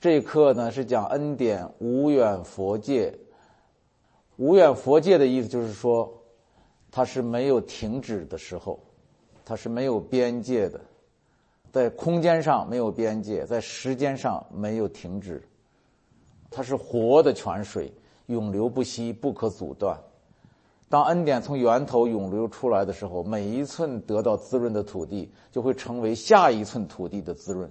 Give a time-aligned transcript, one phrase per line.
[0.00, 3.12] 这一课呢是讲恩典无远佛界。
[4.36, 6.08] 无远佛界的意思就是说，
[6.92, 8.78] 它是没有停止的时候，
[9.44, 10.80] 它是没有边界的，
[11.72, 15.42] 在空间上没有边界，在时间上没有停止。
[16.48, 17.92] 它是活的泉水，
[18.26, 19.98] 永流不息，不可阻断。
[20.88, 27.68] 当恩典从源头涌流出来的时候，每一寸得到滋润的土地，就会成为下一寸土地的滋润。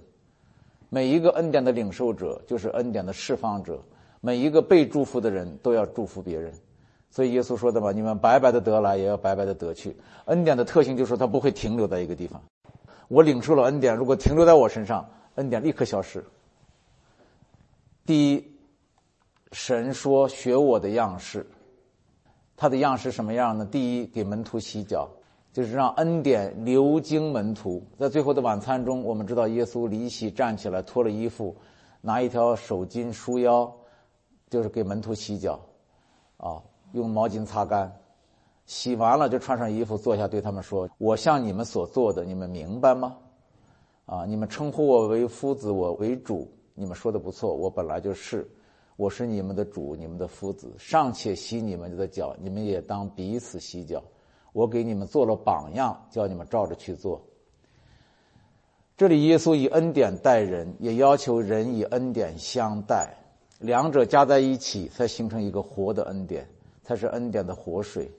[0.88, 3.80] 每一个恩典的领受者，就是恩典的释放者。
[4.20, 6.52] 每一个被祝福的人都要祝福别人。
[7.10, 12.42] 所以耶稣说的嘛：“你们白白的得来，也要白白的得去。”恩典的特性就是，它不会停留在一个地方。
[13.08, 16.24] 我领受了恩典，如果停留在我身上，恩典立刻消失。
[18.04, 18.44] 第一，
[19.52, 21.46] 神说：“学我的样式。”
[22.56, 23.64] 他的样式什么样呢？
[23.64, 25.08] 第一，给门徒洗脚，
[25.52, 27.82] 就是让恩典流经门徒。
[27.98, 31.56] 在最后的晚餐中，我们知道耶稣离席站起来，脱了衣服，
[32.00, 33.72] 拿一条手巾束腰，
[34.48, 35.60] 就是给门徒洗脚，
[36.36, 37.92] 啊，用毛巾擦干，
[38.66, 43.16] 洗完了就穿上衣服坐下，对他们说：“我向你们所做的，你们明白吗？
[44.06, 48.48] 啊，你们称呼我为夫子，我为主，你们说的不错，我本来就是。”
[48.98, 54.02] 我是你们的主，你们的夫子，尚且洗你们的脚，你们也当彼此洗脚。
[54.52, 57.20] 我给你们做了榜样，叫你们照着去做。
[58.96, 63.14] 这里耶稣以恩典待人，也要求人以恩典相待，
[63.60, 66.48] 两者加在一起，才形成一个活的恩典，
[66.82, 68.10] 才是恩典的活水。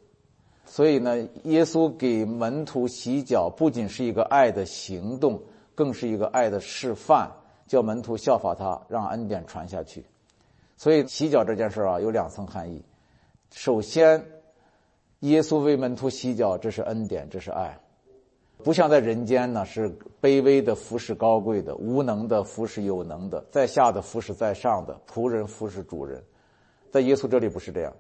[0.66, 5.42] 所以呢，耶稣给门徒洗脚，不仅是一个爱的行动，
[5.76, 7.30] 更是一个爱的示范，
[7.68, 10.06] 叫门徒效法他，让恩典传下去。
[10.78, 12.82] 所以洗脚这件事啊，有两层含义。
[13.52, 14.24] 首先，
[15.20, 17.80] 耶稣为门徒洗脚，这是恩典，这是爱。
[18.64, 26.24] 不像在人间呢，是卑微的服侍高贵的，无能的服侍有能的，在下的服侍在上的，仆人服侍主人。
[26.92, 27.94] 在耶稣这里不是这样，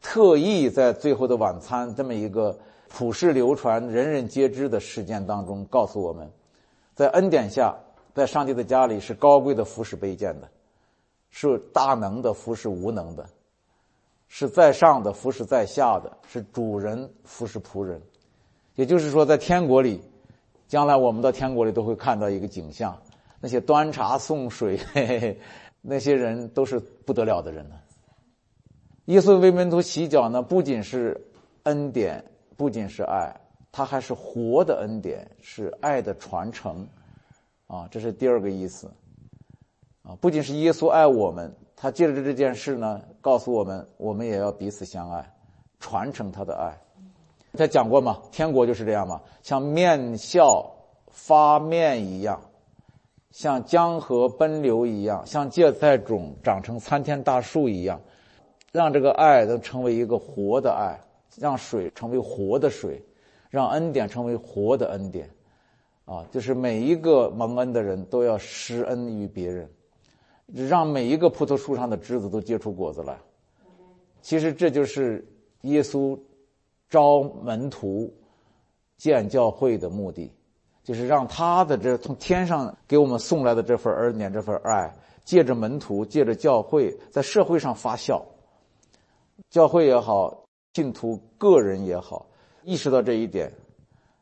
[0.00, 2.58] 特意在最后的晚餐这么一个
[2.88, 6.30] 普世流传、人人皆知的事件当中，告诉我们，
[6.94, 7.76] 在恩典下，
[8.14, 10.48] 在上帝的家里是高贵的服侍卑贱的。
[11.30, 13.26] 是大能的服侍无能的，
[14.28, 18.00] 是在上的服侍在下的，是主人服侍仆人。
[18.74, 20.00] 也就是说，在天国里，
[20.68, 22.96] 将来我们到天国里都会看到一个景象：
[23.40, 25.40] 那些端茶送水，嘿嘿嘿，
[25.80, 27.74] 那些人都是不得了的人呢。
[29.06, 31.18] 耶稣为门徒洗脚呢，不仅是
[31.62, 32.22] 恩典，
[32.56, 33.34] 不仅是爱，
[33.72, 36.86] 他还是活的恩典，是爱的传承。
[37.66, 38.90] 啊，这是第二个意思。
[40.02, 45.32] 啊，不仅是耶稣爱我们，他借着这件事呢，告诉我们，我们也要彼此相爱，
[45.78, 46.76] 传承他的爱。
[47.56, 50.68] 他讲过嘛，天国就是这样嘛，像面笑
[51.08, 52.40] 发面一样，
[53.30, 58.00] 像江河奔流一样，像芥菜种长成参天大树一样，
[58.72, 60.98] 让这个爱能成为一个活的爱，
[61.38, 63.00] 让水成为活的水，
[63.50, 65.30] 让恩典成为活的恩典。
[66.04, 69.70] 啊，就是每一个蒙恩的人都要施恩于别人。
[70.54, 73.18] 让每一个葡萄树上的枝子都结出果子来。
[74.22, 75.24] 其实这就是
[75.62, 76.18] 耶稣
[76.88, 78.12] 招门徒
[78.96, 80.32] 建教会的目的，
[80.82, 84.92] 就是让他的这从天上给我们送来的这份恩典、这份爱，
[85.24, 88.22] 借着门徒、借着教会，在社会上发酵。
[89.50, 90.44] 教会也好，
[90.74, 92.26] 信徒个人也好，
[92.64, 93.52] 意识到这一点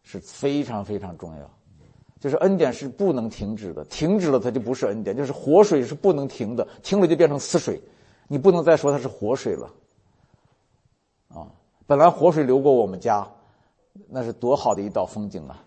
[0.02, 1.55] 是非常非常重要。
[2.18, 5.16] 就是恩典是不能停止的，停止了它就不是恩典。
[5.16, 7.80] 就是活水是不能停的，停了就变成死水，
[8.26, 9.70] 你不能再说它是活水了。
[11.28, 11.46] 啊，
[11.86, 13.28] 本来活水流过我们家，
[14.08, 15.62] 那是多好的一道风景啊，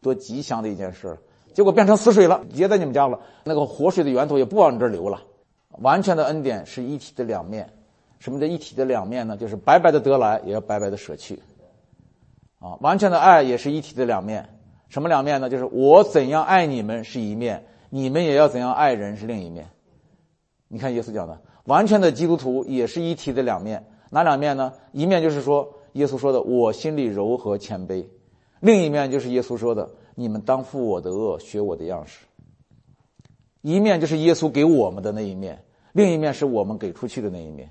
[0.00, 1.18] 多吉祥的一件事，
[1.52, 3.20] 结果变成死水了，也在你们家了。
[3.44, 5.22] 那个活水的源头也不往你这儿流了。
[5.80, 7.70] 完全的恩典是一体的两面，
[8.18, 9.36] 什么叫一体的两面呢？
[9.36, 11.40] 就是白白的得来，也要白白的舍去。
[12.58, 14.48] 啊，完全的爱也是一体的两面。
[14.90, 15.48] 什么两面呢？
[15.48, 19.70] 就是我怎样爱你们是一面，你们也要怎样爱人是另一面。
[20.66, 23.86] 你看耶稣讲的，完全的基督徒也是一体的两面。
[24.10, 24.72] 哪两面呢？
[24.90, 28.04] 一面就是说耶稣说的我心里柔和谦卑，
[28.58, 32.26] 另一面就是耶稣说的你们当负我的恶，学我的样式。
[33.62, 35.62] 一面就是耶稣给我们的那一面，
[35.92, 37.70] 另一面是我们给出去的那一面。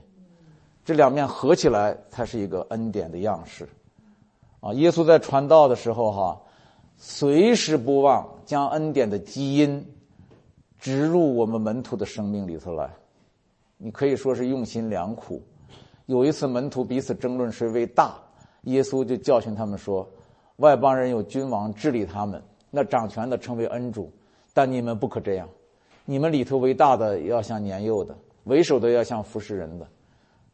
[0.85, 3.67] 这两面合起来才是一个恩典的样式。
[4.61, 6.41] 啊，耶稣在传道的时候，哈。
[7.01, 9.83] 随时不忘将恩典的基因
[10.77, 12.93] 植入我们门徒的生命里头来，
[13.77, 15.41] 你可以说是用心良苦。
[16.07, 18.19] 有一次门徒彼此争论谁为大，
[18.63, 20.05] 耶稣就教训他们说
[20.57, 24.11] ：“外邦人有君王治理他们，那掌权的称为恩主，
[24.53, 25.47] 但你们不可这样，
[26.03, 28.13] 你们里头为大的要像年幼的，
[28.43, 29.87] 为首的要像服侍人的，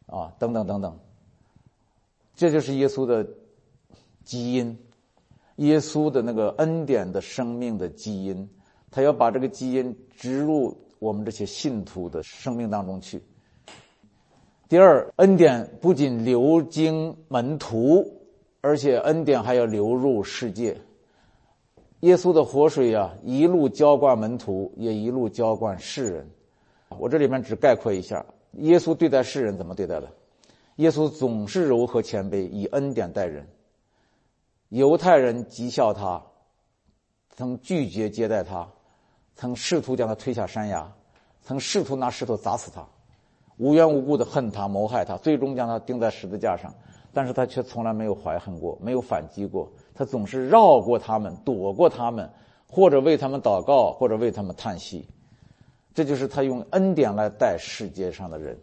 [0.06, 0.96] 啊，等等等等。
[2.36, 3.26] 这就是耶稣的
[4.22, 4.78] 基因，
[5.56, 8.48] 耶稣的那个恩典的生命的基因，
[8.90, 13.22] 他要把这个基因植入我们这些信徒的生命当中去。
[14.68, 18.04] 第二，恩典不仅流经门徒，
[18.60, 20.76] 而且恩典还要流入世界。
[22.00, 26.28] 耶稣的活水呀，一路浇灌门徒，也一路浇灌世人。
[26.98, 30.08] 我这里面只概括一下，耶稣对待世人怎么对待的？
[30.76, 33.46] 耶稣总是柔和谦卑，以恩典待人。
[34.68, 36.22] 犹太人讥笑他，
[37.30, 38.68] 曾拒绝接待他，
[39.34, 40.90] 曾试图将他推下山崖，
[41.42, 42.86] 曾试图拿石头砸死他，
[43.56, 46.72] 无缘无故的恨他、谋害他，最终将他钉在十字架上。
[47.12, 49.66] 但是他却从来没有怀恨过，没有反击过。
[49.94, 52.30] 他总是绕过他们，躲过他们，
[52.68, 55.08] 或者为他们祷告，或者为他们叹息。
[55.94, 58.58] 这就是他用恩典来待世界上的人。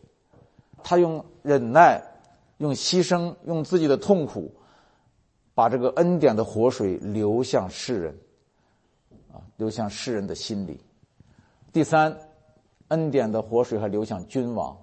[0.83, 1.99] 他用忍耐，
[2.57, 4.53] 用牺牲，用自己的痛苦，
[5.55, 8.17] 把这个恩典的活水流向世人，
[9.31, 10.79] 啊，流向世人的心里。
[11.71, 12.15] 第三，
[12.89, 14.77] 恩典的活水还流向君王，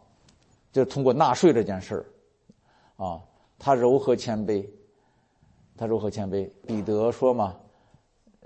[0.73, 3.21] 就是通过纳税这件事儿，啊，
[3.59, 4.67] 他柔和谦卑。
[5.77, 6.51] 他柔和谦卑？
[6.67, 7.57] 彼得说嘛：“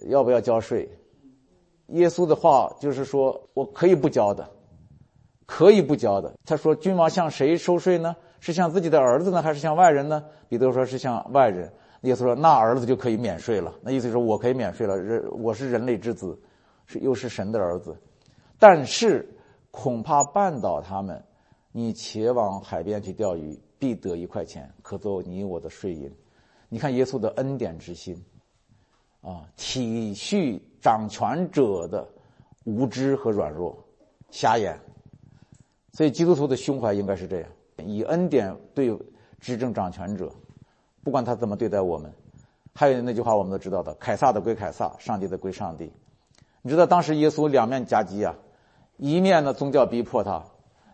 [0.08, 0.88] 要不要交税？”
[1.88, 4.48] 耶稣的话就是说：“我可以不交的，
[5.44, 8.14] 可以不交的。”他说：“君王向谁收税呢？
[8.38, 11.72] 是向自己的儿子呢，还是向外人呢？”彼得说：“是向外人。”
[12.04, 14.96] 耶稣说：“那儿子就可以免税了。”那意思是说我可以免税了。
[14.96, 16.38] 人我是人类之子，
[16.86, 17.96] 是又是神的儿子，
[18.58, 19.28] 但是
[19.70, 21.22] 恐怕绊倒他们。
[21.72, 26.08] 你且往海边去钓鱼，必得一块钱，可作你我的税银。
[26.68, 28.16] 你看耶稣的恩典之心，
[29.20, 32.06] 啊，体恤掌权者的
[32.64, 33.76] 无知和软弱、
[34.30, 34.78] 瞎眼，
[35.92, 37.50] 所以基督徒的胸怀应该是这样：
[37.84, 38.96] 以恩典对
[39.40, 40.30] 执政掌权者，
[41.04, 42.12] 不管他怎么对待我们。
[42.74, 45.92] 还有那句话我们都知道的：凯撒的归凯撒，上帝的归上帝。
[46.62, 48.34] 你知道当时耶稣两面夹击啊，
[48.96, 50.42] 一面呢宗教逼迫他，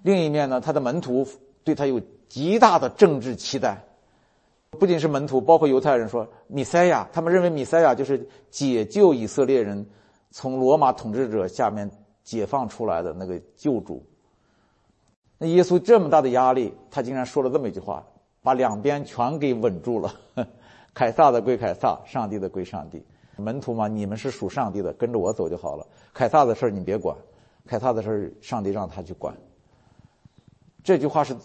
[0.03, 1.27] 另一面呢他的门徒
[1.65, 3.85] 对他有极大的政治期待。
[4.79, 9.87] 不仅是门徒，包括犹太人说米塞亚，他们认为米塞亚就是解救以色列人
[10.31, 11.91] 从罗马统治者下面
[12.23, 14.05] 解放出来的那个救主。
[15.39, 18.07] 那耶稣这么大的压力，他竟然说了这么一句话，
[18.43, 20.15] 把两边全给稳住了：
[20.95, 23.03] 凯撒的归凯撒，上帝的归上帝。
[23.37, 25.87] 门徒嘛，你们是属上帝的，跟着我走就好了。
[26.13, 27.17] 凯撒的事你别管，
[27.67, 29.35] 凯撒的事上帝让他去管。
[30.83, 31.37] 这句话是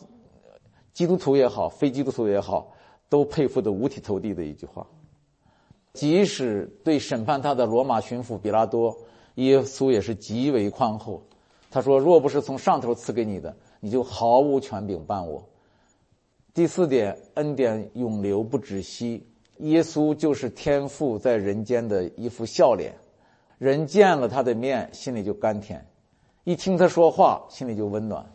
[0.93, 2.71] 基督徒也好，非基督徒也好。
[3.07, 4.85] 都佩服的五体投地的一句话，
[5.93, 8.97] 即使对审判他的罗马巡抚比拉多，
[9.35, 11.21] 耶稣也是极为宽厚。
[11.69, 15.47] 他说：“若不是从上头赐给你的，你就毫无权柄办我。”
[16.55, 19.27] 第四点，恩典永流不止息。
[19.57, 22.93] 耶稣就是天父在人间的一副笑脸，
[23.57, 25.77] 人见了他的面，心里就甘甜；
[26.45, 28.25] 一听他说话，心里就温暖。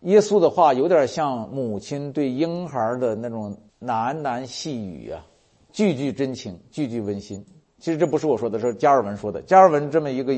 [0.00, 5.22] 耶稣的话有点像母亲对婴孩的那种喃喃细语啊，
[5.72, 7.44] 句句真情，句句温馨。
[7.78, 9.42] 其实这不是我说的，是加尔文说的。
[9.42, 10.32] 加尔文这么一个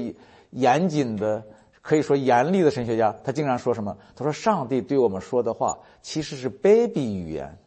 [0.50, 1.44] 严谨的、
[1.82, 3.98] 可以说严厉的神学家，他经常说什么？
[4.14, 7.58] 他说：“上帝对我们说的话其实是 baby 语言，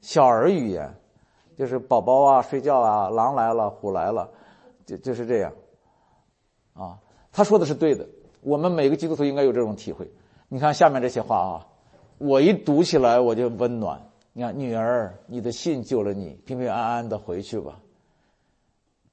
[0.00, 0.94] 小儿语言，
[1.56, 4.30] 就是宝宝啊，睡觉啊，狼来了，虎来了，
[4.86, 5.52] 就就是这样。”
[6.74, 6.98] 啊，
[7.32, 8.08] 他说的是对的。
[8.42, 10.08] 我们每个基督徒应该有这种体会。
[10.48, 11.66] 你看下面这些话啊，
[12.18, 14.00] 我一读起来我就温暖。
[14.32, 17.80] 你看，女儿，你的信救了你，平平安安的回去吧。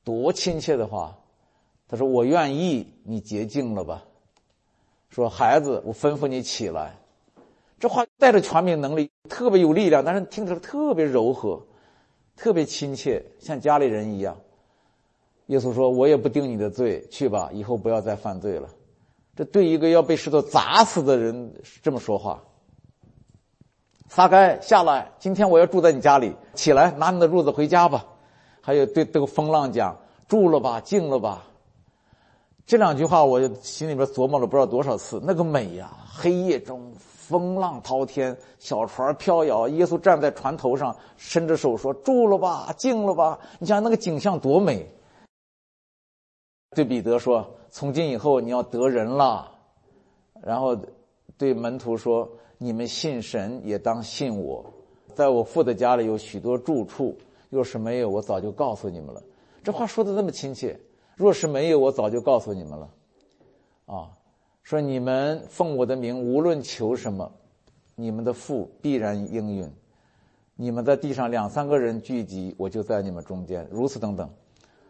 [0.04, 1.18] 多亲切的话！
[1.88, 4.04] 他说：“我愿意，你洁净了吧。”
[5.10, 6.96] 说：“孩子，我吩咐你起来。”
[7.80, 11.62] 这话带着权柄能力，特别有力量，但是听起来特别柔和，
[12.36, 14.36] 特别亲切，像家里人一样。
[15.48, 18.68] 耶稣说：“我也不定你的罪，去吧，以后不要再犯罪了。”
[19.36, 22.42] 这对一个要被石头砸死的人是这么说话。
[24.08, 28.06] 撒该下来，今天我要住在你家里，起来拿你的褥子回家吧。
[28.62, 29.96] 还有对这个风浪讲，
[30.28, 31.46] 住了吧，静了吧。
[32.66, 35.96] 这两句话我心里边琢磨了不知道多少次，那个美呀！
[36.12, 44.90] 黑夜中风浪滔天，小船飘摇，耶稣站在船头上，伸着手说：“住了吧，静了吧。”你想那个景象多美。
[46.72, 47.46] 对彼得说。
[47.70, 49.52] 从今以后你要得人了，
[50.42, 50.78] 然后
[51.38, 52.26] 对门徒说
[52.58, 54.66] ：“你们信神也当信我，
[55.14, 57.18] 在我父的家里有许多住处，
[57.50, 59.22] 若是没有，我早就告诉你们了。”
[59.62, 60.80] 这话说的那么亲切，
[61.16, 62.90] 若是没有，我早就告诉你们了。
[63.86, 64.12] 啊，
[64.64, 67.32] 说你们奉我的名，无论求什么，
[67.96, 69.72] 你们的父必然应允。
[70.56, 73.68] 你们在地上两三个人聚集，我就在你们中间。
[73.70, 74.30] 如此等等，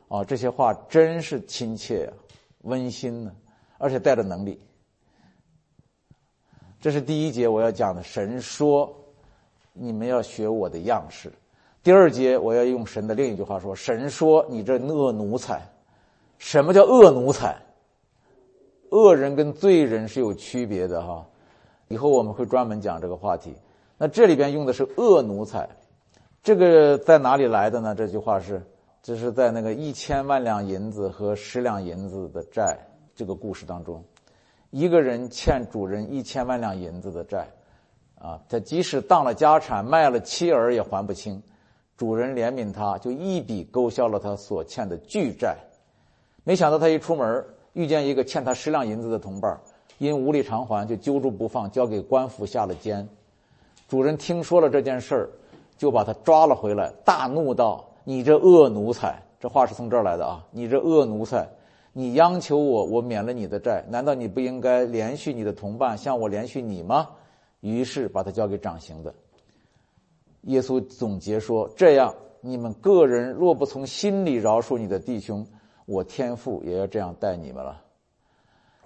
[0.07, 2.13] 啊，这些话真是亲切啊，
[2.61, 3.35] 温馨呢，
[3.77, 4.59] 而且带着能力。
[6.79, 8.03] 这是第一节我要讲的。
[8.03, 8.95] 神说
[9.73, 11.31] ：“你们要学我的样式。”
[11.81, 15.61] 第二节我要用神的另一句话说：“神说：你这恶奴才，
[16.37, 17.57] 什么叫恶奴才？
[18.89, 21.25] 恶人跟罪人是有区别的哈。
[21.87, 23.53] 以后我们会专门讲这个话题。
[23.97, 25.69] 那这里边用的是恶奴才，
[26.43, 27.95] 这个在哪里来的呢？
[27.95, 28.61] 这句话是，
[29.01, 32.77] 这是在那个一千万两银子和十两银子的债
[33.15, 34.03] 这个故事当中。”
[34.71, 37.47] 一个人欠主人一千万两银子的债，
[38.19, 41.41] 啊，他即使当了家产，卖了妻儿也还不清。
[41.95, 45.57] 主人怜悯他，就一笔勾销了他所欠的巨债。
[46.45, 49.59] 没想到他一出门，遇见一个欠他十两银子的同伴，
[49.97, 53.05] 因无力偿还，就揪住不放，交给官府下了监。
[53.89, 55.29] 主人听说了这件事儿，
[55.77, 60.45] 就把他抓了回来，大怒道：“你这恶奴才！”这话是从这儿来的啊！
[60.51, 61.47] 你这恶奴才！
[61.93, 67.09] 你央求我，我免了你的债，难道你不应该连续你的同伴，向我连续你吗？
[67.61, 69.13] 于是把他交给掌刑的。
[70.41, 75.45] 耶稣总结说：“这样，你们个人若不从心里饶恕你的弟兄，
[75.85, 77.81] 我天父也要这样待你们了。”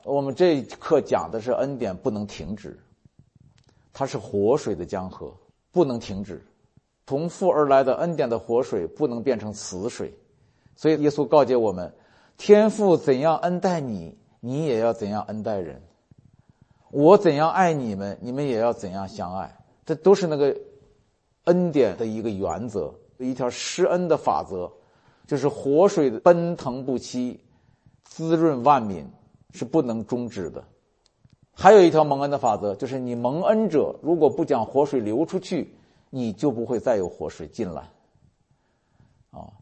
[0.06, 2.80] 我们这一课讲的是恩典不能停止，
[3.92, 5.34] 它是活水的江河，
[5.72, 6.42] 不能停止。
[7.06, 10.14] 从父而来的恩典的活水不能变成死水，
[10.76, 11.92] 所以耶稣告诫我们。
[12.38, 15.76] 天父怎样恩待你，你也要怎样恩待人；
[16.92, 19.58] 我怎样爱你们，你们也要怎样相爱。
[19.86, 20.56] 这都是那个
[21.46, 24.72] 恩典的一个原则，一条施恩的法则，
[25.30, 27.40] 就是活水的奔腾不息，
[28.04, 29.08] 滋润万民，
[29.54, 30.64] 是不能终止的。
[31.54, 35.72] 还有一条蒙恩的法则，就是你蒙恩者，如果不将活水流出去，
[36.10, 37.84] 你就不会再有活水进来。
[39.30, 39.54] 啊，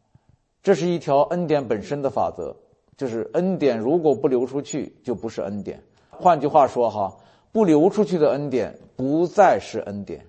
[0.63, 2.55] 这是一条恩典本身的法则。
[2.95, 5.83] 就是恩典，如果不流出去，就不是恩典。
[6.09, 7.15] 换句话说，哈，
[7.51, 10.25] 不流出去的恩典不再是恩典。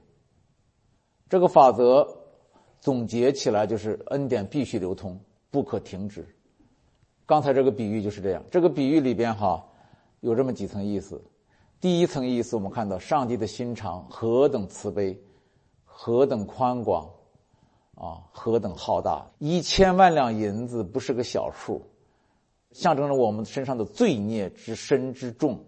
[1.29, 2.07] 这个法则
[2.81, 5.19] 总结起来就是：恩典必须流通，
[5.51, 6.27] 不可停止。
[7.27, 8.43] 刚才这个比喻就是这样。
[8.51, 9.65] 这个比喻里边，哈，
[10.21, 11.23] 有这么几层意思。
[11.81, 15.21] 第一层意思，我们看到上帝的心肠何等慈悲，
[15.85, 17.09] 何等宽广，
[17.95, 19.31] 啊，何等浩大！
[19.39, 21.83] 一千万两银子不是个小数。
[22.73, 25.65] 象征着我们身上的罪孽之深之重。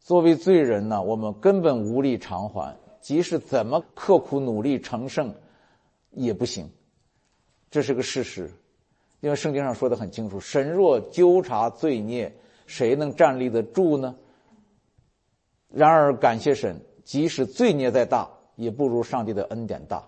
[0.00, 5.34] 作为罪人呢，我们根本无力偿还，即使怎么刻苦努力成圣，
[6.10, 6.70] 也不行。
[7.70, 8.50] 这是个事实，
[9.22, 12.36] 因为圣经上说的很清楚：神若纠察罪孽，
[12.66, 14.14] 谁能站立得住呢？
[15.68, 20.04] 然而，感谢神，即使罪孽再大，也不如上帝的恩典大。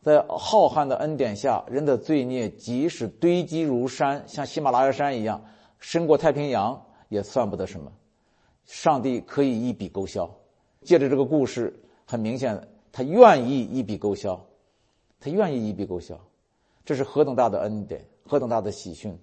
[0.00, 5.44] 在浩瀚的恩典下，人的罪孽即使堆积如山，像喜马拉雅山一样，
[5.78, 7.92] 深过太平洋，也算不得什么。
[8.64, 10.28] 上帝可以一笔勾销。
[10.82, 14.42] 借着这个故事，很明显，他愿意一笔勾销，
[15.20, 16.18] 他愿意一笔勾销。
[16.90, 19.16] 这是何等大的恩典，何等大的喜讯！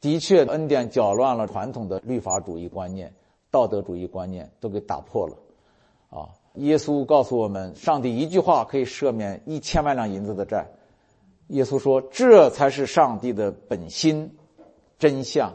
[0.00, 3.12] 的确，恩典搅乱了传统的律法主义观念、
[3.50, 5.36] 道德主义观念，都给打破了，
[6.08, 6.30] 啊。
[6.54, 10.68] 耶稣告诉我们，上帝一句话可以赦免一千万两银子的债。
[11.48, 14.34] 耶稣说：“这才是上帝的本心、
[14.98, 15.52] 真相。”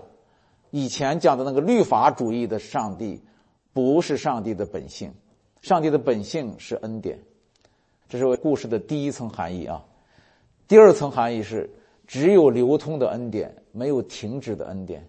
[0.70, 3.24] 以前讲的那个律法主义的上帝，
[3.74, 5.12] 不是上帝的本性。
[5.60, 7.24] 上帝的本性是恩典，
[8.08, 9.84] 这是故事的第一层含义啊。
[10.68, 11.70] 第二层含义是，
[12.08, 15.08] 只有流通的恩典，没有停止的恩典。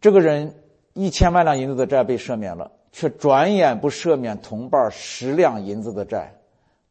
[0.00, 0.54] 这个人
[0.94, 2.72] 一千万两银子的债被赦免了。
[2.94, 6.34] 却转眼不赦免同伴十两银子的债，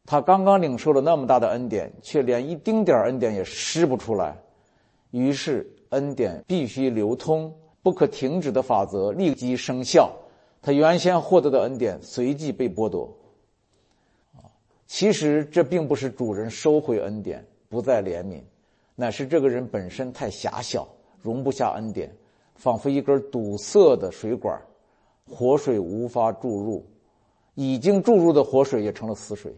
[0.04, 4.36] 他刚刚领受了那么大的恩典，却连一丁点恩典也施不出来。
[5.12, 10.12] 于是，恩典必须流通，不可停止的法则立即生效。
[10.60, 13.16] 他原先获得的恩典随即被剥夺。
[14.92, 18.42] 其实这并不是主人收回恩典，不再怜悯，
[18.94, 20.86] 乃是这个人本身太狭小，
[21.22, 22.14] 容不下恩典，
[22.56, 24.60] 仿佛一根堵塞的水管。
[25.26, 26.84] 活水无法注入，
[27.54, 29.56] 已经注入的活水也成了死水。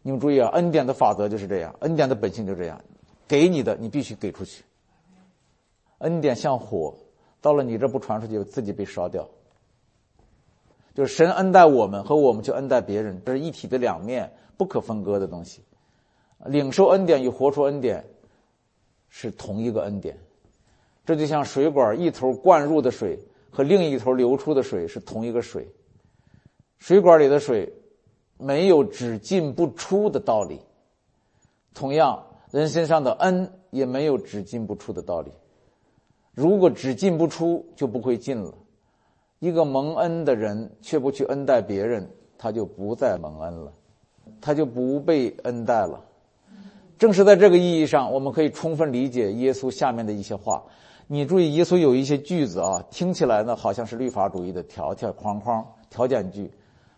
[0.00, 2.82] 你们注意啊，恩典的法则就是这样，恩典的本性就这样，
[3.28, 4.64] 给你的你必须给出去。
[5.98, 6.96] 恩典像火，
[7.42, 9.28] 到了你这不传出去，自己被烧掉。
[10.94, 15.62] 就是神恩待我们和我们去恩待别人，这是一体的两面，不可分割的东西。
[16.44, 18.04] 领受恩典与活出恩典，
[19.08, 20.18] 是同一个恩典。
[21.06, 23.18] 这就像水管一头灌入的水
[23.50, 25.68] 和另一头流出的水是同一个水，
[26.78, 27.72] 水管里的水
[28.38, 30.60] 没有只进不出的道理。
[31.74, 35.32] 同样，人身上的恩也没有只进不出的道理。
[36.34, 38.52] 如果只进不出，就不会进了。
[39.42, 42.08] 一个蒙恩的人却不去恩待别人，
[42.38, 43.72] 他就不再蒙恩了，
[44.40, 46.00] 他就不被恩待了。
[46.96, 50.62] 正是在这个意义上，我们可以充分理解耶稣下面的一些话。
[51.08, 56.48] 你注意，耶稣有一些句子啊，听起来呢好像是律法主义的条条框框、条件句，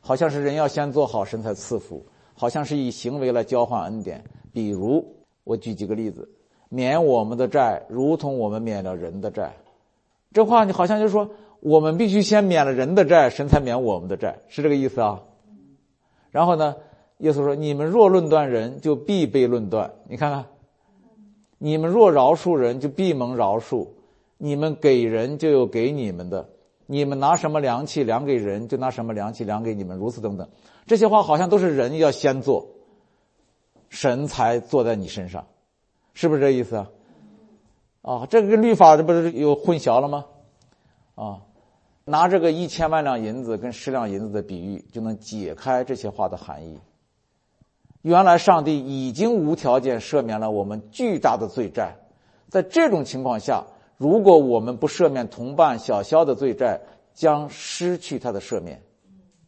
[0.03, 4.23] 好像是人要先做好，神才赐福，好像是以行为来交换恩典。
[4.53, 5.03] 比如，
[5.45, 6.29] 我举几个例子：
[6.69, 9.51] 免我们的债，如同我们免了人的债。
[10.31, 11.27] 这话你好像就说，
[11.65, 15.23] 我们必须先免了人的债，神才免我们的债，是这个意思啊？
[16.31, 16.77] 然后呢，
[17.19, 19.91] 耶稣说：“你们若论断人，就必被论断。
[20.07, 20.45] 你看看，
[21.57, 23.89] 你们若饶恕人，就必蒙饶恕。”
[24.37, 26.47] 你们给人就有给你们的，
[26.87, 30.47] 你们拿什么量器量给人，就拿什么量器量给你们，如此等等。
[30.87, 32.67] 这些话好像都是人要先做，
[33.89, 35.47] 神才坐在你身上，
[36.13, 36.91] 是不是这意思啊？
[38.03, 40.27] 啊，这个律法这不是有混淆了吗？
[41.15, 41.41] 啊，
[42.05, 46.79] 拿这个一千万两银子跟十两银子的比喻，就能解开这些话的含义。
[48.03, 51.97] 原来上帝已经无条件赦免了我们巨大的罪债，
[52.49, 53.65] 在这种情况下。
[53.97, 56.81] 如果我们不赦免同伴小肖的罪债，
[57.15, 58.77] 将失去他的赦免；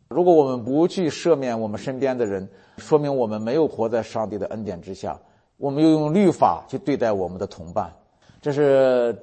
[0.09, 5.19] 如果我们不去赦免我们身边的人，说明我们没有活在上帝的恩典之下。
[5.57, 7.93] 我们又用律法去对待我们的同伴，
[8.41, 9.19] 这是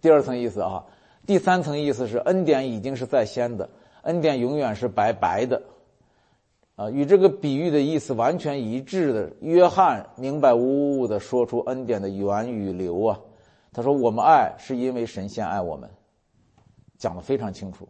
[0.00, 0.84] 第二层意思啊。
[1.28, 3.68] 第三层意思是恩典已经是在先的，
[4.00, 5.62] 恩典永远是白白的，
[6.74, 9.30] 啊，与这个比喻的意思完全一致的。
[9.42, 13.20] 约翰明白无误的说出恩典的源与流啊。
[13.74, 15.90] 他说：“我们爱是因为神先爱我们，
[16.96, 17.86] 讲的非常清楚。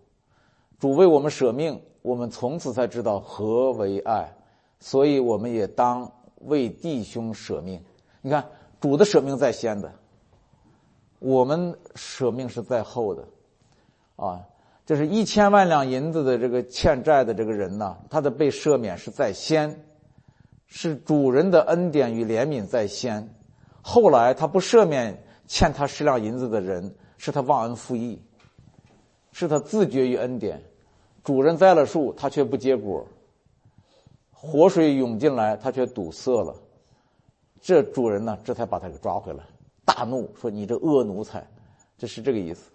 [0.81, 4.35] 主为我们舍命，我们从此才知道何为爱，
[4.81, 6.11] 所以我们也当
[6.41, 7.81] 为弟兄舍命。
[8.21, 8.45] 你看，
[8.81, 9.93] 主的舍命在先的，
[11.19, 13.25] 我们舍命是在后的。
[14.17, 14.41] 啊，
[14.85, 19.85] 就是一千万两银子的这个欠债的这个人呢，他的被赦免是在先，
[20.67, 23.29] 是主人的恩典与怜悯在先，
[23.81, 28.21] 后来他不赦免。”欠他十两银子的人，是他忘恩负义，
[29.33, 30.63] 是他自绝于恩典。
[31.25, 33.07] 主人栽了树，他却不结果；
[34.31, 36.55] 活水涌进来，他却堵塞了。
[37.63, 39.43] 这主人呢，这才把他给抓回来，
[39.89, 41.49] 大怒说：“你这恶奴才！”
[41.97, 42.71] 这是这个意思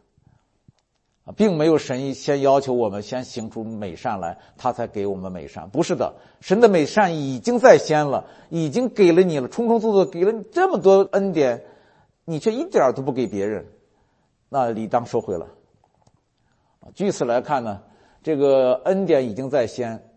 [1.26, 5.69] 啊，并没有神先要求我们先行出美善来，他才给我们美善。
[5.69, 11.63] 不是的，神的美善已经在先了，已经给了你了，充充足足给了你这么多恩典。
[12.26, 13.65] 你却一点都不给别人，
[14.49, 15.45] 那理当收回了。
[16.95, 17.82] 据此来看呢，
[18.23, 20.10] 这个恩典已经在先。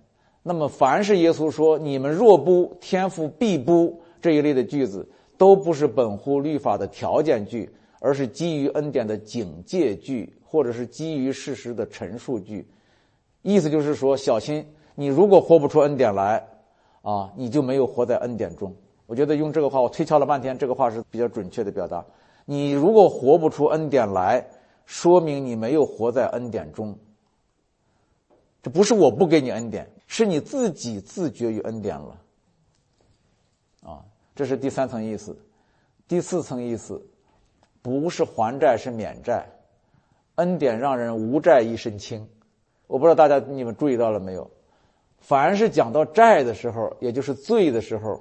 [0.42, 7.70] 那么，凡是耶稣说“你们若不，天父必不”这一类的句子，都不是本乎律法的条件句，
[8.00, 12.66] 而是基于恩典的警戒句，或者是基于事实的陈述句。
[13.42, 16.46] 意思就是说，小心你如果活不出恩典来，
[17.02, 18.74] 啊，你就没有活在恩典中。
[19.06, 22.04] 我觉得用这个话，我推敲了半天，这个话是比较准确的表达。
[22.44, 24.44] 你如果活不出恩典来，
[24.84, 26.96] 说明你没有活在恩典中。
[28.62, 32.20] 这不是我不给你恩典，是你自己自绝于恩典了。
[34.36, 35.36] 这是第三层意思。
[36.06, 37.04] 第四层意思，
[37.82, 39.44] 不是还债，是免债。
[40.36, 42.24] 恩典让人无债一身轻。
[42.86, 44.48] 我不知道大家你们注意到了没有？
[45.18, 48.20] 凡是讲到债的时候，也就是罪的时候。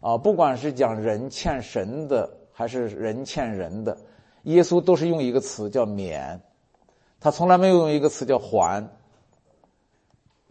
[0.00, 3.98] 啊，不管是讲人欠神的，还是人欠人的，
[4.44, 6.40] 耶稣都是用一个词叫免，
[7.18, 8.88] 他从来没有用一个词叫还。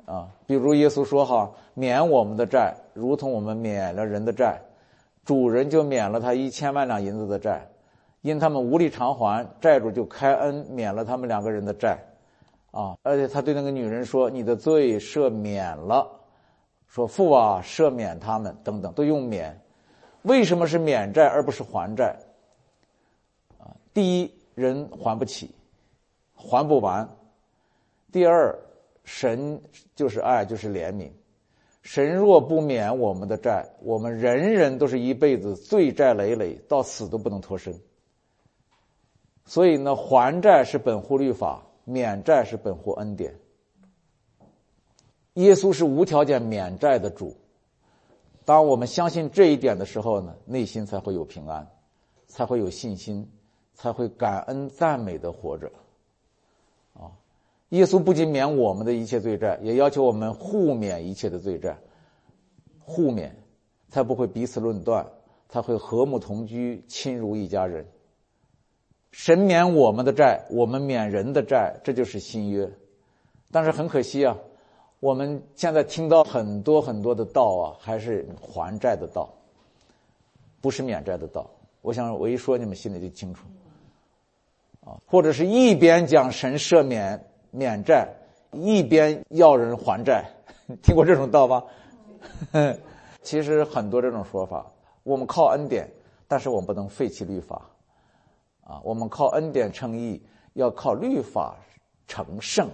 [0.05, 4.61] 啊，比如耶稣说：“哈，免我们的债，如同我们免了人的债，
[5.27, 7.67] 主人就免了他一千万两银子的债，
[8.21, 11.99] 因他们无力偿还，债主就开恩免了他们两个人的债。”
[12.71, 16.09] 啊，而且他对那个女人说：“你的罪赦免了。”
[16.87, 19.59] 说父啊，赦免他们等等，都用免。
[20.21, 22.15] 为什么是免债而不是还债？
[23.59, 25.53] 啊，第一，人还不起，
[26.33, 27.05] 还不完；
[28.13, 28.57] 第二，
[29.03, 29.61] 神
[29.93, 31.11] 就是爱，就是怜悯。
[31.87, 37.79] 神若不免我们的债，我们人人都是一辈子罪债累累，到死都不能脱身。
[39.45, 43.39] 所以呢，还债是本乎律法，免债是本乎恩典。
[45.35, 47.37] 耶稣是无条件免债的主。
[48.43, 51.65] 当我们相信这一点的时候呢，内心才会有平安。
[52.27, 53.31] 才会有信心，
[53.73, 55.71] 才会感恩赞美的活着。
[57.69, 61.77] 耶稣不仅免我们的一切罪债，也要求我们互免一切的罪债，
[62.79, 63.35] 互免，
[63.89, 65.05] 才不会彼此论断，
[65.49, 67.85] 才会和睦同居，亲如一家人。
[69.11, 72.71] 神免我们的债，我们免人的债，这就是新约。
[73.51, 74.37] 但是很可惜啊，
[74.99, 79.33] 我们现在听到很多很多的道啊，还是还债的道，
[80.61, 81.49] 不是免债的道。
[81.81, 83.45] 我想我一说，你们心里就清楚。
[84.85, 87.25] 啊，或者是一边讲神赦免
[87.57, 88.07] 免债，
[88.51, 90.23] 一边要人还债，
[90.83, 91.63] 听过这种道吗？
[93.23, 94.65] 其实很多这种说法，
[95.03, 95.89] 我们靠恩典，
[96.27, 97.69] 但是我们不能废弃律法。
[98.61, 100.21] 啊，我们靠恩典称义，
[100.53, 101.57] 要靠律法
[102.05, 102.69] 成圣。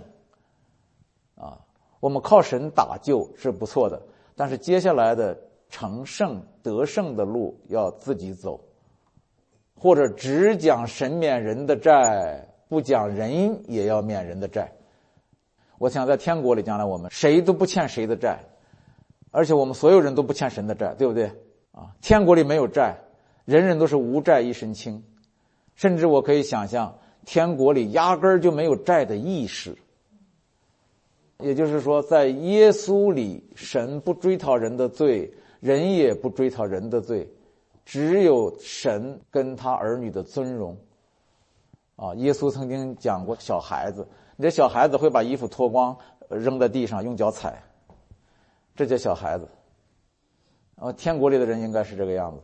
[1.36, 1.58] 啊，
[2.00, 4.02] 我们靠神打救是不错的，
[4.36, 8.60] 但是接下来的成圣得胜的路要自己走，
[9.76, 14.72] 或者只讲神免人的债，不讲人也要免人的债。
[15.78, 18.40] 我想在天国里，将来我们谁都不欠谁的债，
[19.30, 21.28] 而且我们所有人都不欠神的债，对不对？
[21.72, 22.98] 啊，天国里没有债，
[23.46, 25.04] 人人都是无债一身轻，
[25.76, 29.78] 甚至我可以想象，天国里压根儿就没有债的意识。
[31.40, 37.30] 也就是说，在耶稣里，神不追讨人的罪，人也不追讨人的罪，
[37.86, 40.78] 只有神跟他儿女的尊荣。
[41.96, 45.96] 啊，耶稣曾经讲过，小孩子，你这小孩子会把衣服脱光
[46.30, 47.62] 扔在地上，用脚踩，
[48.76, 49.48] 这叫小孩子。
[50.76, 52.42] 啊，天国里的人应该是这个样子。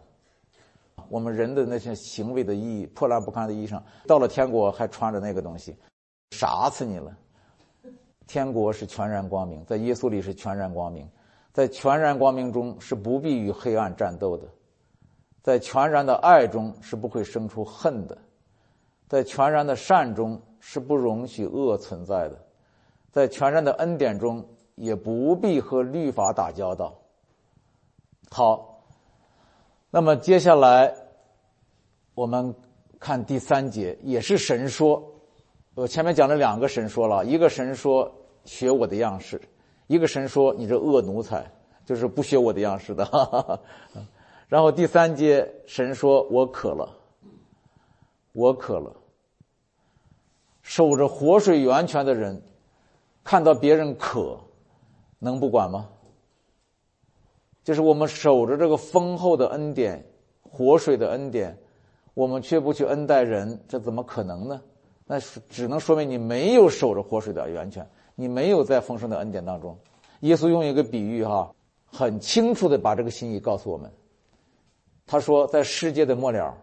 [1.10, 5.76] 我们人的那些行为的意义，破烂不堪的衣裳，到了天国还穿着那个东西，
[6.32, 7.18] 傻死你了。
[8.28, 11.10] 天国是全然光明，在耶稣里是全然光明，
[11.52, 14.48] 在全然光明中是不必与黑暗战斗的，
[15.42, 18.16] 在全然的爱中是不会生出恨的，
[19.10, 22.39] 在全然的善中是不容许恶存在的，
[23.12, 26.95] 在全然的恩典中也不必和律法打交道。
[28.30, 28.82] 好，
[29.91, 30.95] 那么接下来
[32.15, 32.56] 我们
[33.00, 35.04] 看第三节，也是神说，
[35.76, 38.10] 我前面讲了两个神说了，一个神说。
[38.45, 39.39] 学我的样式，
[39.86, 41.45] 一个神说你这恶奴才，
[41.86, 43.06] 就是不学我的样式的。
[44.48, 46.89] 然后第三节神说我渴了，
[48.39, 48.95] 我渴了。
[50.62, 52.41] 守着活水源泉的人，
[53.23, 54.39] 看到别人渴，
[55.19, 55.89] 能不管吗？
[57.65, 60.06] 就是我们守着这个丰厚的恩典，
[60.41, 61.58] 活水的恩典，
[62.13, 64.62] 我们却不去恩待人，这怎么可能呢？
[65.06, 67.86] 那只能说明你没有守着活水的源泉。
[68.15, 69.78] 你没有在丰盛的恩典当中，
[70.21, 71.54] 耶稣用一个比喻哈，
[71.86, 73.91] 很清楚的把这个心意告诉我们。
[75.08, 76.58] 他说，在世界的末了，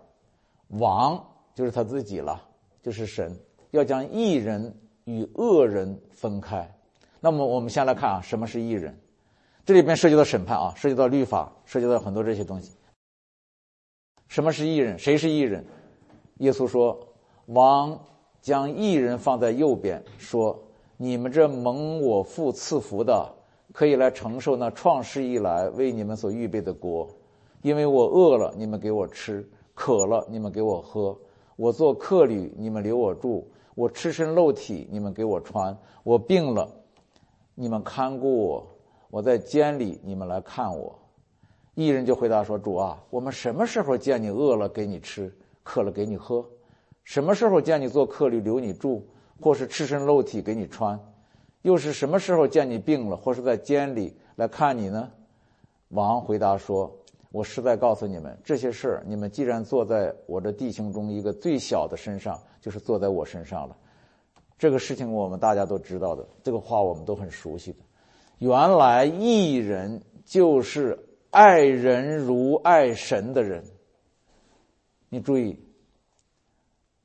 [0.68, 1.24] 王
[1.56, 2.40] 就是他自己了，
[2.82, 3.34] 就是神
[3.70, 4.72] 要将义人
[5.04, 6.70] 与恶人分开。
[7.18, 8.94] 那么我们先来看啊，什么是义人？
[9.64, 12.76] 这里边涉及到审判啊，涉及到律法，涉及到很多这些东西。
[14.28, 14.98] 什么是义人？
[14.98, 15.64] 谁是义人？
[16.40, 17.08] 耶稣说，
[17.46, 17.98] 王
[18.42, 20.62] 将义人放在右边，说。
[20.98, 23.30] 你们这蒙我父赐福的，
[23.70, 27.06] 可以来承受那创世以来为你们所预备的国，
[27.60, 29.42] 因为我饿了，你们给我吃；
[29.74, 31.14] 渴了，你们给我喝；
[31.56, 36.68] 我做客旅，你们留我住；我赤身露体，你们给我穿；我病了，
[37.54, 38.62] 你们看顾我；
[39.10, 40.98] 我在监里，你们来看我。
[41.74, 46.44] 一人就回答说：“主啊，我们什么时候见你饿了给你吃，渴了给你喝？
[47.04, 49.06] 什么时候见你做客旅留你住？”
[49.38, 50.98] 或是赤身露体给你穿，
[51.60, 55.12] 又是什么时候见你病了，或是在监里来看你呢？
[55.90, 56.90] 王回答说
[57.36, 63.76] ：“我实在告诉你们，这些事儿，你们既然坐在我的弟兄中一个最小的身上，就是坐在我身上了。
[64.58, 67.78] 这个事情我们大家都知道的，这个话我们都很熟悉的。
[68.38, 73.62] 原来义人就是爱人如爱神的人。
[75.10, 75.60] 你注意。”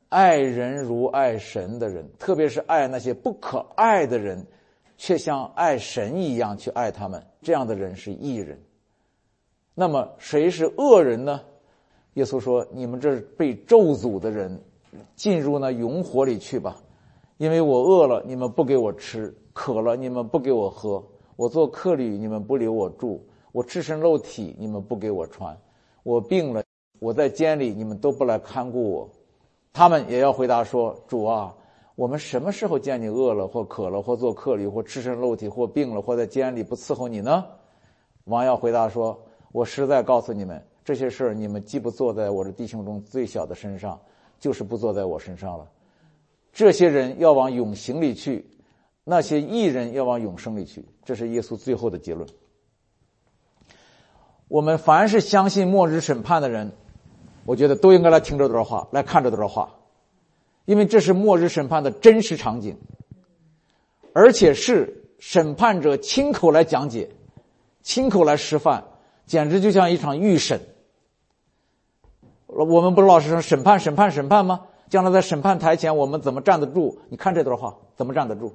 [0.07, 4.45] 爱人如爱神的人，特别是爱那些不可爱的人，
[4.97, 8.57] 却像爱神一样去爱他们，这样的人是义人。
[9.73, 11.41] 那么谁是恶人呢？
[12.15, 14.61] 耶稣说：“你们这被咒诅的人，
[15.15, 16.75] 进入那永火里去吧，
[17.37, 21.01] 因为我饿了，你们不给我吃；渴了，你们不给我喝；
[21.37, 23.17] 我做客旅，你们不留我住；
[23.53, 25.55] 我赤身露体，你们不给我穿；
[26.03, 26.61] 我病了，
[26.99, 29.09] 我在监里，你们都不来看顾我。”
[29.71, 31.55] 他们也要回答说：“主啊，
[31.95, 37.45] 我们什么时候见你饿了或渴了或做客旅或赤身露体或病了或在监里不伺候你呢？”
[38.25, 39.17] 王要回答说
[39.51, 43.99] ：“我实在告诉你们，这些事儿你们既不做在我的弟兄中最小的身上，
[44.39, 45.67] 就是不做在我身上了。
[46.53, 48.45] 这些人要往永刑里去，
[49.03, 50.85] 那些艺人要往永生里去。
[51.03, 52.27] 这是耶稣最后的结论。
[54.47, 56.73] 我们凡是相信末日审判的人，
[57.45, 59.75] 我觉得都应该来听这段话，来看这段话，
[60.65, 62.77] 因为这是末日审判的真实场景，
[64.13, 67.09] 而且是审判者亲口来讲解，
[67.81, 68.83] 亲口来示范，
[69.25, 70.61] 简直就像一场预审。
[72.47, 74.67] 我们不是老是说审判、审判、审判吗？
[74.89, 76.99] 将来在审判台前，我们怎么站得住？
[77.07, 78.53] 你看这段话，怎么站得住？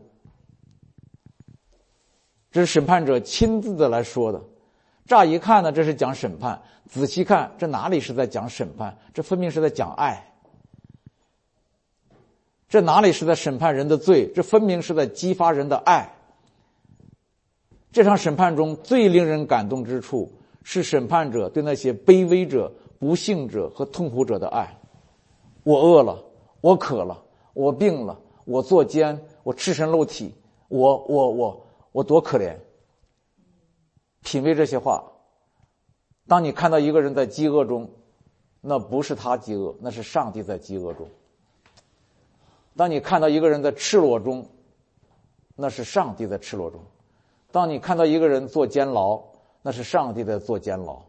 [2.52, 4.42] 这是审判者亲自的来说的。
[5.06, 6.58] 乍一看呢，这是讲审判；
[6.90, 8.98] 仔细看，这哪里是在讲审判？
[9.14, 10.34] 这分明是在讲爱。
[12.68, 14.30] 这哪里是在审判人的罪？
[14.34, 16.12] 这分明是在激发人的爱。
[17.92, 20.32] 这场审判中最令人感动之处，
[20.68, 24.76] 是审判者对那些卑微者、不幸者和痛苦者的爱。
[25.62, 26.24] 我饿了，
[26.60, 27.22] 我渴了，
[27.54, 30.34] 我病了，我作奸，我赤身露体，
[30.66, 32.58] 我我我我多可怜。
[34.24, 35.04] 品味这些话，
[36.26, 37.88] 当你看到一个人在饥饿中，
[38.60, 41.06] 那不是他饥饿，那是上帝在饥饿中；
[42.74, 44.44] 当你看到一个人在赤裸中，
[45.54, 46.80] 那是上帝在赤裸中；
[47.52, 49.22] 当你看到一个人坐监牢，
[49.66, 51.02] 那是上帝在做监牢。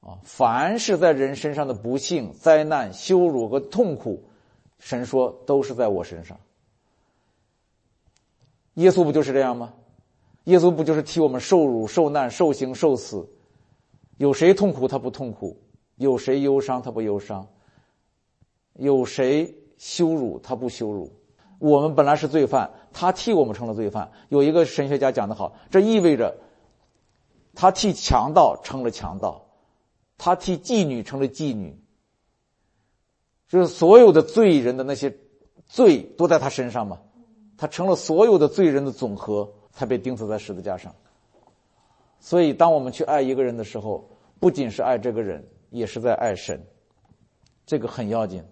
[0.00, 4.22] 啊，凡是在人身上的不幸、灾难、羞辱和痛苦，
[4.78, 6.38] 神说都是在我身上。
[8.74, 9.72] 耶稣不就是这样吗？
[10.44, 13.26] 耶稣不就是替我们受辱、受难、受刑、受死？
[14.18, 15.56] 有谁痛苦他不痛苦？
[15.96, 17.48] 有谁忧伤他不忧伤？
[18.74, 21.10] 有谁羞辱他不羞辱？
[21.58, 24.12] 我们本来是罪犯，他替我们成了罪犯。
[24.28, 26.36] 有一个神学家讲的好，这意味着
[27.56, 29.46] 他替强盗成了强盗，
[30.16, 31.76] 他替妓女成了妓女，
[33.48, 35.18] 就是所有的罪人的那些
[35.66, 37.00] 罪都在他身上嘛，
[37.56, 39.52] 他成了所有的罪人的总和。
[39.76, 40.94] 才被钉死在十字架上。
[42.18, 44.08] 所以，当我们去爱一个人的时候，
[44.40, 46.66] 不仅是爱这个人，也是在爱神，
[47.66, 48.42] 这个很要紧。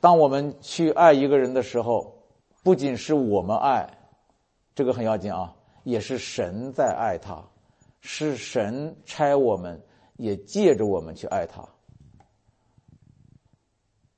[0.00, 2.22] 当我们去爱一个人的时候，
[2.62, 3.98] 不仅是我们爱，
[4.72, 7.42] 这个很要紧啊，也是神在爱他，
[8.08, 9.82] 是神差我们，
[10.16, 11.68] 也借着我们去爱他。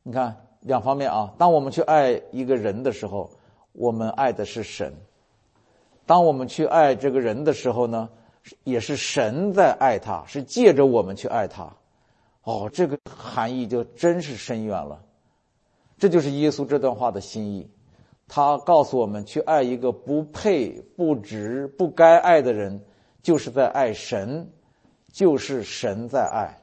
[0.03, 3.31] 你看，两方面啊，当我们去爱一个人的时候，
[3.73, 4.93] 我们爱的是神。
[6.05, 8.11] 当我们去爱这个人的时候呢，
[8.63, 11.75] 也是神在爱他，是借着我们去爱他。
[12.43, 15.03] 哦，这个含义就真是深远了。
[15.97, 17.71] 这就是耶稣这段话的心意。
[18.27, 22.85] 他告诉我们，去爱一个不配、不值、不该爱的人，
[23.23, 24.51] 就是在爱神，
[25.13, 26.59] 就是神在爱。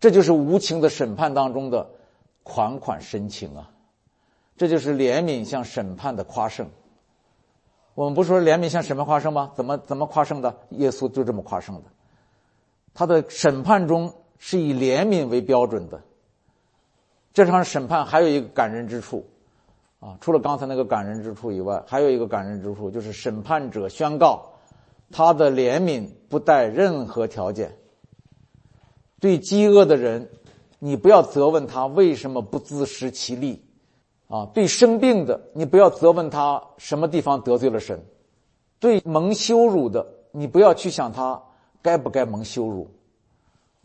[0.00, 1.88] 这就是无情的审判当中的
[2.42, 3.70] 款款深情啊！
[4.56, 6.68] 这就是怜悯向审判的夸胜。
[7.94, 9.52] 我们不说怜悯向审判夸胜吗？
[9.54, 10.56] 怎么怎么夸胜的？
[10.70, 11.82] 耶稣就这么夸胜的。
[12.94, 16.02] 他的审判中是以怜悯为标准的。
[17.32, 19.24] 这场审判还有一个感人之处，
[20.00, 24.51] 啊，除了刚才那个感人之处以外，还有一个感人之处，就是审判者宣告
[25.12, 27.76] 他的怜悯不带任何条件。
[29.20, 30.30] 对饥饿的人，
[30.80, 33.62] 你不要责问他为什么不自食其力。
[34.28, 37.98] 啊，对生病的，你不要责问他什么地方得罪了神；
[38.80, 41.42] 对蒙羞辱的，你不要去想他
[41.82, 42.86] 该不该蒙羞辱；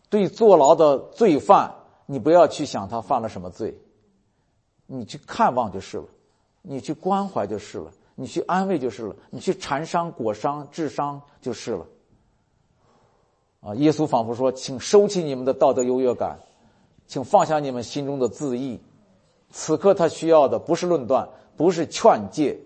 [0.10, 3.78] 对坐牢的罪犯，你不要去想他犯了什么罪。
[4.86, 6.06] 你去看望就是了，
[6.62, 11.86] 你去关怀就是了，你去安慰就是了，你去缠伤、裹伤、治伤就是了。
[13.60, 16.40] 啊，耶稣仿佛说：“请收起你们的道德优越感，
[17.06, 18.82] 请放下你们心中的自义。”
[19.54, 22.60] 此刻他需要的不是论断，不是劝诫，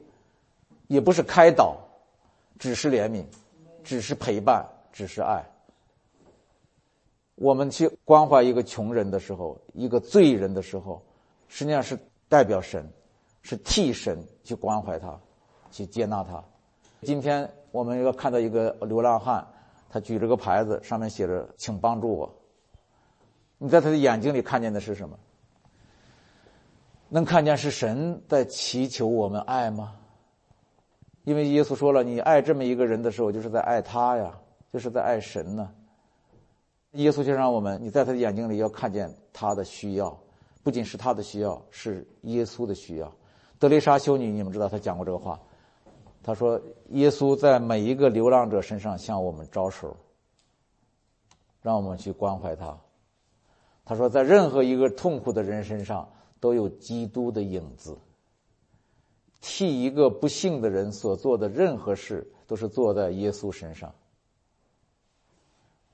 [0.88, 1.78] 也不是开导，
[2.58, 3.26] 只是怜悯，
[3.84, 5.46] 只是陪伴，只是爱。
[7.36, 11.04] 我们去关怀一个穷人的时候，一个罪人的时候，
[11.50, 12.90] 实际上是代表神，
[13.42, 15.20] 是替神去关怀他，
[15.72, 16.44] 去接纳他。
[17.02, 19.48] 今天我们要看到一个流浪汉，
[19.90, 22.32] 他举着个牌子，上面写着“请帮助我”。
[23.58, 25.18] 你在他的眼睛里看见的是什么？
[27.10, 29.96] 能看见是神在祈求我们爱吗？
[31.24, 34.38] 因为耶稣说了，你爱这么一个人的时候，就是在爱他呀，
[34.72, 35.70] 就是在爱神呢。
[36.94, 40.18] 耶稣就让我们，你在他的眼睛里要看见他的需要，
[40.64, 43.12] 不仅是他的需要，是耶稣的需要。
[43.60, 45.40] 德雷莎修女，你们知道她讲过这个话，
[46.24, 49.98] 他说：“耶稣在每一个流浪者身上向我们招手。”
[51.62, 52.80] 让我们去关怀他。
[53.86, 57.98] 他说，在任何一个痛苦的人身上都有基督的影子。
[59.42, 63.94] 替一个不幸的人所做的任何事，都是做在耶稣身上。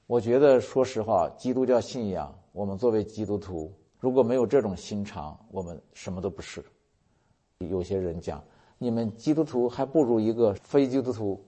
[0.05, 6.63] 我觉得，说实话，基督教信仰，我们作为基督徒，如果没有这种心肠，我们什么都不是。
[7.59, 8.43] 有些人讲，
[8.77, 11.43] 你们基督徒还不如一个非基督徒，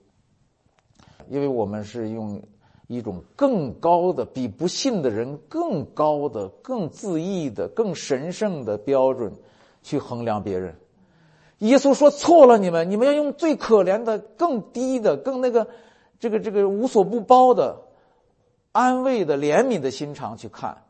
[1.29, 2.41] 因为我们是用
[2.87, 9.33] 一种更高的、比不信的人更高的、更自义的、更神圣的标准
[9.83, 10.75] 去衡量别人。
[11.59, 15.67] 耶稣说错了，你们，你们要用最可怜的、更低的、更那个、
[16.19, 17.81] 这个、这个无所不包的。
[18.71, 20.83] 安慰的、怜悯的心肠去看，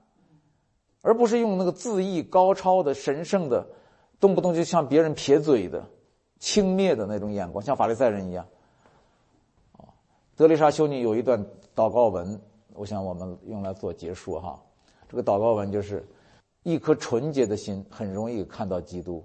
[1.02, 3.70] 而不是用那个自意、高超的、神圣的，
[4.20, 5.88] 动不动就向别人撇嘴的、
[6.40, 8.46] 轻蔑的那种眼光，像法利赛人一样。
[9.78, 9.86] 啊
[10.36, 11.40] 德丽莎修女有一段
[11.76, 12.40] 祷告文，
[12.74, 14.60] 我想我们用来做结束哈。
[15.08, 16.04] 这个祷告文就是：
[16.64, 19.24] 一颗纯洁的心很容易看到基督，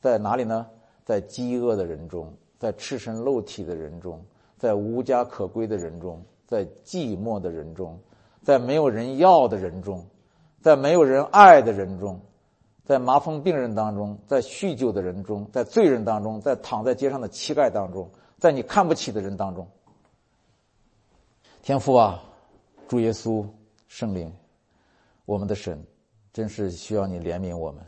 [0.00, 0.66] 在哪里呢？
[1.04, 4.20] 在饥饿的人中，在赤身露体的人中，
[4.58, 6.20] 在无家可归的人中。
[6.46, 7.98] 在寂寞的人中，
[8.42, 10.06] 在没有人要的人中，
[10.60, 12.20] 在没有人爱的人中，
[12.84, 19.66] 在麻风病人当中，在酗酒的人中，在罪人当中，在躺在街上的乞丐当中，在你看不起的人当中，
[21.62, 22.22] 天父啊，
[22.86, 23.46] 主耶稣
[23.88, 24.32] 圣灵，
[25.24, 25.82] 我们的神，
[26.32, 27.82] 真是需要你怜悯我们。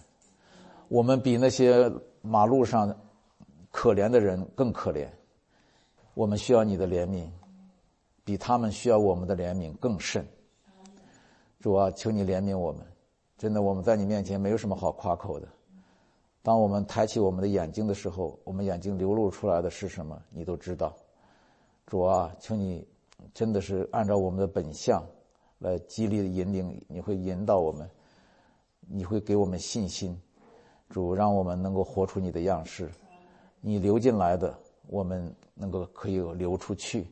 [0.88, 2.96] 我们比那些马路上
[3.70, 5.08] 可怜的人更可怜，
[6.14, 7.28] 我们需要你的怜悯。
[8.24, 10.26] 比他们需要我们的怜悯更甚。
[11.60, 12.84] 主啊，求你怜悯我们！
[13.38, 15.46] 真的，我们在你面前没有什么好夸口的。
[16.42, 20.20] 当我们抬起我们的眼睛的时候，我们眼睛流露出来的是什么？
[20.30, 20.94] 你都知道。
[21.86, 22.86] 主啊，求你
[23.34, 25.04] 真的是按照我们的本相
[25.58, 27.90] 来激励引领，你会引导我们，
[28.80, 30.18] 你会给我们信心。
[30.88, 32.88] 主，让我们能够活出你的样式。
[33.60, 37.06] 你流进来的，我们能够可以流出去。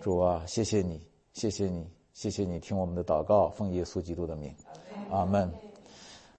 [0.00, 1.00] 主啊，谢谢你，
[1.32, 4.54] 谢谢你，谢谢你，听我们的祷告，奉耶稣基督的名，
[5.10, 5.50] 阿门。